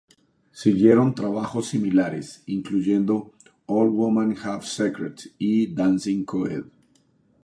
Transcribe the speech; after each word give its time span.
Siguieron 0.51 1.13
trabajos 1.13 1.67
similares, 1.67 2.41
incluyendo 2.47 3.33
"All 3.67 3.89
Women 3.91 4.35
Have 4.43 4.65
Secrets" 4.65 5.31
y 5.37 5.75
"Dancing 5.75 6.23
Co-Ed". 6.25 6.63